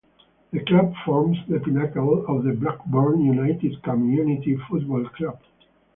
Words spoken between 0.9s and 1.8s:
forms the